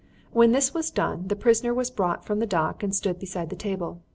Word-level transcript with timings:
When 0.31 0.51
this 0.51 0.73
was 0.73 0.89
done, 0.89 1.27
the 1.27 1.35
prisoner 1.35 1.75
was 1.75 1.91
brought 1.91 2.25
from 2.25 2.39
the 2.39 2.47
dock 2.47 2.81
and 2.81 2.95
stood 2.95 3.19
beside 3.19 3.51
the 3.51 3.55
table. 3.55 4.01